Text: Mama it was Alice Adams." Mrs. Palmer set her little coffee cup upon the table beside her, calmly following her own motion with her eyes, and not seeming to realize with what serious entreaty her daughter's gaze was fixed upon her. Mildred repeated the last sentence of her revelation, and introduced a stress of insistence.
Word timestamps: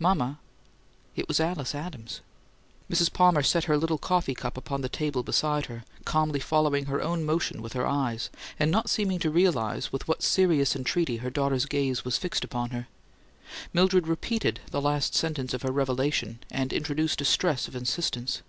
Mama 0.00 0.40
it 1.14 1.28
was 1.28 1.38
Alice 1.38 1.72
Adams." 1.72 2.20
Mrs. 2.90 3.12
Palmer 3.12 3.44
set 3.44 3.66
her 3.66 3.76
little 3.78 3.98
coffee 3.98 4.34
cup 4.34 4.56
upon 4.56 4.80
the 4.80 4.88
table 4.88 5.22
beside 5.22 5.66
her, 5.66 5.84
calmly 6.04 6.40
following 6.40 6.86
her 6.86 7.00
own 7.00 7.24
motion 7.24 7.62
with 7.62 7.74
her 7.74 7.86
eyes, 7.86 8.28
and 8.58 8.72
not 8.72 8.90
seeming 8.90 9.20
to 9.20 9.30
realize 9.30 9.92
with 9.92 10.08
what 10.08 10.24
serious 10.24 10.74
entreaty 10.74 11.18
her 11.18 11.30
daughter's 11.30 11.66
gaze 11.66 12.04
was 12.04 12.18
fixed 12.18 12.42
upon 12.42 12.70
her. 12.70 12.88
Mildred 13.72 14.08
repeated 14.08 14.58
the 14.72 14.82
last 14.82 15.14
sentence 15.14 15.54
of 15.54 15.62
her 15.62 15.70
revelation, 15.70 16.40
and 16.50 16.72
introduced 16.72 17.20
a 17.20 17.24
stress 17.24 17.68
of 17.68 17.76
insistence. 17.76 18.42